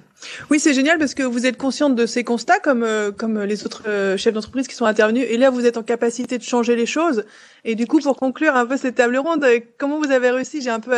Oui, 0.51 0.59
c'est 0.59 0.75
génial 0.75 0.99
parce 0.99 1.15
que 1.15 1.23
vous 1.23 1.47
êtes 1.47 1.57
consciente 1.57 1.95
de 1.95 2.07
ces 2.07 2.25
constats 2.25 2.59
comme 2.59 2.83
euh, 2.83 3.13
comme 3.13 3.41
les 3.43 3.65
autres 3.65 3.85
euh, 3.87 4.17
chefs 4.17 4.35
d'entreprise 4.35 4.67
qui 4.67 4.75
sont 4.75 4.85
intervenus 4.85 5.25
et 5.29 5.37
là 5.37 5.49
vous 5.49 5.65
êtes 5.65 5.77
en 5.77 5.85
capacité 5.85 6.39
de 6.39 6.43
changer 6.43 6.75
les 6.75 6.87
choses. 6.87 7.25
Et 7.67 7.75
du 7.75 7.87
coup, 7.87 8.01
pour 8.01 8.17
conclure 8.17 8.55
un 8.57 8.65
peu 8.65 8.77
cette 8.77 8.95
table 8.95 9.19
ronde, 9.19 9.45
euh, 9.45 9.61
comment 9.77 9.99
vous 9.99 10.11
avez 10.11 10.31
réussi? 10.31 10.63
J'ai 10.63 10.71
un 10.71 10.81
peu 10.81 10.95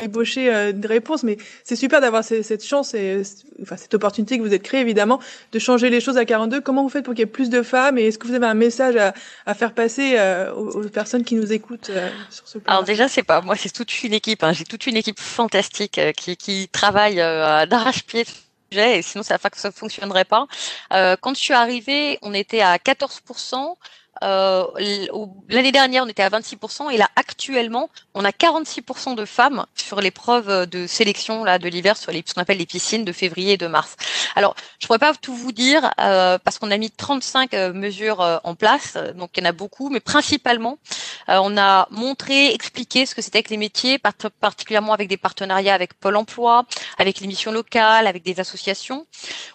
ébauché 0.00 0.48
une 0.50 0.86
réponse, 0.86 1.22
mais 1.22 1.38
c'est 1.64 1.76
super 1.76 2.00
d'avoir 2.00 2.22
cette 2.22 2.64
chance 2.64 2.94
et 2.94 3.22
enfin 3.62 3.76
cette 3.76 3.94
opportunité 3.94 4.38
que 4.38 4.42
vous 4.42 4.54
êtes 4.54 4.62
créée 4.62 4.80
évidemment 4.80 5.18
de 5.52 5.58
changer 5.58 5.90
les 5.90 6.00
choses 6.00 6.18
à 6.18 6.24
42. 6.24 6.60
Comment 6.60 6.82
vous 6.82 6.88
faites 6.88 7.04
pour 7.04 7.14
qu'il 7.14 7.20
y 7.20 7.22
ait 7.22 7.26
plus 7.26 7.50
de 7.50 7.62
femmes 7.62 7.98
et 7.98 8.06
est-ce 8.06 8.18
que 8.18 8.26
vous 8.26 8.34
avez 8.34 8.46
un 8.46 8.54
message 8.54 8.96
à, 8.96 9.14
à 9.46 9.54
faire 9.54 9.72
passer 9.72 10.16
aux, 10.56 10.82
personnes 10.88 11.24
qui 11.24 11.34
nous 11.34 11.52
écoutent 11.52 11.90
sur 12.30 12.46
ce 12.46 12.58
plan? 12.58 12.72
Alors 12.72 12.84
déjà, 12.84 13.08
c'est 13.08 13.22
pas 13.22 13.40
moi, 13.40 13.56
c'est 13.56 13.72
toute 13.72 14.02
une 14.04 14.12
équipe. 14.12 14.44
Hein. 14.44 14.52
J'ai 14.52 14.64
toute 14.64 14.86
une 14.86 14.96
équipe 14.96 15.18
fantastique 15.18 15.98
qui 16.16 16.68
travaille 16.70 17.16
d'arrache-pied 17.16 18.24
et 18.78 19.02
sinon 19.02 19.22
ça 19.22 19.38
ne 19.42 19.70
fonctionnerait 19.70 20.24
pas. 20.24 20.46
Euh, 20.92 21.16
quand 21.20 21.34
je 21.34 21.40
suis 21.40 21.54
arrivée, 21.54 22.18
on 22.22 22.34
était 22.34 22.60
à 22.60 22.76
14%. 22.76 23.76
Euh, 24.22 24.64
L'année 25.48 25.72
dernière, 25.72 26.04
on 26.04 26.08
était 26.08 26.22
à 26.22 26.30
26% 26.30 26.90
et 26.92 26.96
là, 26.96 27.08
actuellement, 27.16 27.90
on 28.14 28.24
a 28.24 28.30
46% 28.30 29.14
de 29.14 29.24
femmes 29.24 29.66
sur 29.74 30.00
l'épreuve 30.00 30.66
de 30.66 30.86
sélection 30.86 31.44
là 31.44 31.58
de 31.58 31.68
l'hiver 31.68 31.96
sur 31.96 32.12
les, 32.12 32.22
ce 32.26 32.34
qu'on 32.34 32.42
appelle 32.42 32.58
les 32.58 32.66
piscines 32.66 33.04
de 33.04 33.12
février 33.12 33.54
et 33.54 33.56
de 33.56 33.66
mars. 33.66 33.96
Alors, 34.36 34.54
je 34.78 34.86
pourrais 34.86 34.98
pas 34.98 35.14
tout 35.14 35.34
vous 35.34 35.52
dire 35.52 35.90
euh, 36.00 36.38
parce 36.42 36.58
qu'on 36.58 36.70
a 36.70 36.76
mis 36.76 36.90
35 36.90 37.54
euh, 37.54 37.72
mesures 37.72 38.40
en 38.44 38.54
place, 38.54 38.96
donc 39.14 39.30
il 39.36 39.42
y 39.42 39.46
en 39.46 39.50
a 39.50 39.52
beaucoup, 39.52 39.90
mais 39.90 40.00
principalement, 40.00 40.78
on 41.28 41.56
a 41.56 41.88
montré, 41.90 42.52
expliqué 42.52 43.06
ce 43.06 43.14
que 43.14 43.22
c'était 43.22 43.42
que 43.42 43.50
les 43.50 43.56
métiers, 43.56 43.98
particulièrement 44.40 44.92
avec 44.92 45.08
des 45.08 45.16
partenariats 45.16 45.74
avec 45.74 45.94
Pôle 45.94 46.16
Emploi, 46.16 46.64
avec 46.98 47.20
les 47.20 47.26
missions 47.26 47.52
locales, 47.52 48.06
avec 48.06 48.22
des 48.22 48.40
associations. 48.40 49.06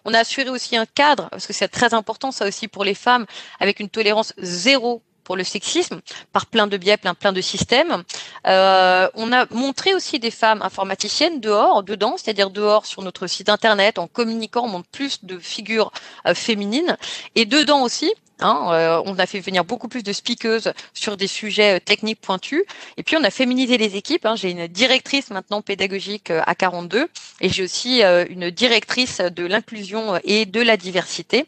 On 0.06 0.14
a 0.14 0.20
assuré 0.20 0.50
aussi 0.50 0.76
un 0.76 0.86
cadre 0.86 1.30
parce 1.30 1.48
que 1.48 1.54
c'est 1.54 1.68
très 1.68 1.94
important 1.94 2.32
ça 2.32 2.48
aussi 2.48 2.68
pour 2.68 2.84
les 2.84 2.94
femmes, 2.94 3.26
avec 3.60 3.80
une 3.80 3.90
tolérance 3.90 4.34
zéro 4.50 5.02
pour 5.30 5.38
le 5.38 5.44
sexisme 5.44 6.02
par 6.34 6.48
plein 6.48 6.66
de 6.66 6.76
biais, 6.76 6.98
plein, 6.98 7.32
de 7.32 7.42
systèmes. 7.42 8.04
Euh, 8.48 9.08
on 9.14 9.32
a 9.32 9.46
montré 9.52 9.94
aussi 9.94 10.18
des 10.18 10.32
femmes 10.32 10.64
informaticiennes 10.64 11.40
dehors, 11.40 11.84
dedans, 11.84 12.16
c'est-à-dire 12.18 12.50
dehors 12.50 12.88
sur 12.88 13.04
notre 13.04 13.28
site 13.28 13.48
internet, 13.48 14.00
en 14.00 14.08
communiquant, 14.08 14.64
on 14.66 14.70
montre 14.70 14.90
plus 14.92 15.24
de 15.24 15.38
figures 15.38 15.92
euh, 16.26 16.34
féminines. 16.34 16.98
Et 17.36 17.46
dedans 17.46 17.84
aussi, 17.84 18.12
Hein, 18.42 18.70
euh, 18.72 19.02
on 19.06 19.20
a 19.20 19.26
fait 19.26 19.40
venir 19.40 19.66
beaucoup 19.66 19.88
plus 19.88 20.04
de 20.04 20.14
speakers 20.14 20.74
sur 20.94 21.18
des 21.18 21.28
sujets 21.28 21.78
euh, 21.78 21.80
techniques 21.80 22.22
pointus. 22.22 22.64
Et 22.98 23.04
puis, 23.04 23.18
on 23.18 23.24
a 23.24 23.30
féminisé 23.30 23.78
les 23.78 23.96
équipes. 23.96 24.26
Hein. 24.26 24.36
J'ai 24.36 24.52
une 24.52 24.68
directrice 24.68 25.30
maintenant 25.30 25.62
pédagogique 25.62 26.32
euh, 26.32 26.42
à 26.46 26.56
42 26.56 27.08
et 27.42 27.50
j'ai 27.50 27.64
aussi 27.64 28.02
une 28.02 28.50
directrice 28.50 29.20
de 29.20 29.46
l'inclusion 29.46 30.20
et 30.24 30.46
de 30.46 30.62
la 30.62 30.78
diversité. 30.78 31.46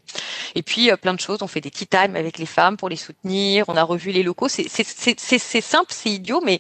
Et 0.56 0.64
puis, 0.64 0.90
plein 1.02 1.14
de 1.14 1.20
choses. 1.20 1.40
On 1.42 1.48
fait 1.48 1.62
des 1.62 1.72
tea 1.72 1.86
time 1.86 2.16
avec 2.16 2.38
les 2.38 2.46
femmes 2.46 2.78
pour 2.78 2.88
les 2.88 2.96
soutenir. 2.96 3.66
On 3.68 3.76
a 3.76 3.84
revu 3.84 4.12
les 4.12 4.24
locaux. 4.24 4.48
C'est 4.48 4.70
simple, 4.70 5.94
c'est 5.94 6.10
idiot, 6.10 6.42
mais 6.44 6.60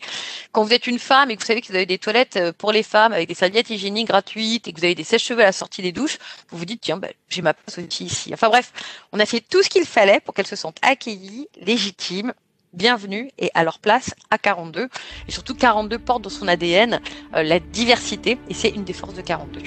quand 0.51 0.63
vous 0.63 0.73
êtes 0.73 0.87
une 0.87 0.99
femme 0.99 1.31
et 1.31 1.35
que 1.35 1.41
vous 1.41 1.47
savez 1.47 1.61
que 1.61 1.67
vous 1.67 1.75
avez 1.75 1.85
des 1.85 1.97
toilettes 1.97 2.51
pour 2.57 2.71
les 2.71 2.83
femmes 2.83 3.13
avec 3.13 3.27
des 3.27 3.33
serviettes 3.33 3.69
hygiéniques 3.69 4.07
gratuites 4.07 4.67
et 4.67 4.73
que 4.73 4.79
vous 4.79 4.85
avez 4.85 4.95
des 4.95 5.03
sèches-cheveux 5.03 5.41
à 5.41 5.45
la 5.45 5.51
sortie 5.51 5.81
des 5.81 5.91
douches, 5.91 6.17
vous 6.49 6.57
vous 6.57 6.65
dites, 6.65 6.81
tiens, 6.81 6.97
ben, 6.97 7.11
j'ai 7.29 7.41
ma 7.41 7.53
place 7.53 7.77
aussi 7.77 8.05
ici. 8.05 8.31
Enfin 8.33 8.49
bref, 8.49 8.73
on 9.13 9.19
a 9.19 9.25
fait 9.25 9.41
tout 9.41 9.63
ce 9.63 9.69
qu'il 9.69 9.85
fallait 9.85 10.20
pour 10.23 10.33
qu'elles 10.33 10.47
se 10.47 10.55
sentent 10.55 10.79
accueillies, 10.81 11.47
légitimes, 11.61 12.33
bienvenues 12.73 13.31
et 13.37 13.51
à 13.53 13.63
leur 13.63 13.79
place 13.79 14.13
à 14.29 14.37
42. 14.37 14.87
Et 15.27 15.31
surtout, 15.31 15.55
42 15.55 15.99
porte 15.99 16.23
dans 16.23 16.29
son 16.29 16.47
ADN 16.47 16.99
euh, 17.35 17.43
la 17.43 17.59
diversité 17.59 18.37
et 18.49 18.53
c'est 18.53 18.69
une 18.69 18.83
des 18.83 18.93
forces 18.93 19.15
de 19.15 19.21
42. 19.21 19.61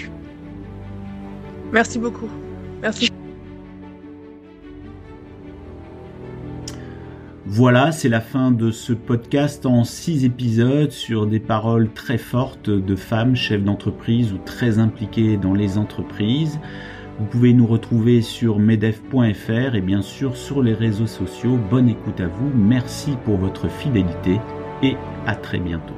Merci 1.73 1.99
beaucoup. 1.99 2.31
Merci. 2.81 3.11
Voilà, 7.47 7.93
c'est 7.93 8.09
la 8.09 8.23
fin 8.23 8.51
de 8.51 8.71
ce 8.71 8.93
podcast 8.95 9.67
en 9.67 9.85
six 9.85 10.25
épisodes 10.25 10.91
sur 10.91 11.27
des 11.27 11.41
paroles 11.41 11.93
très 11.93 12.17
fortes 12.17 12.71
de 12.71 12.97
femmes 12.97 13.37
chefs 13.37 13.63
d'entreprise 13.63 14.33
ou 14.33 14.39
très 14.39 14.79
impliquées 14.79 15.37
dans 15.37 15.53
les 15.53 15.77
entreprises. 15.77 16.59
Vous 17.19 17.27
pouvez 17.27 17.53
nous 17.53 17.67
retrouver 17.67 18.23
sur 18.23 18.59
medef.fr 18.59 19.75
et 19.75 19.81
bien 19.81 20.03
sûr 20.03 20.37
sur 20.37 20.63
les 20.63 20.75
réseaux 20.75 21.07
sociaux. 21.07 21.59
Bonne 21.71 21.89
écoute 21.89 22.21
à 22.21 22.27
vous, 22.27 22.51
merci 22.55 23.13
pour 23.25 23.37
votre 23.37 23.69
fidélité 23.69 24.41
et 24.83 24.97
à 25.27 25.37
très 25.37 25.59
bientôt. 25.59 25.95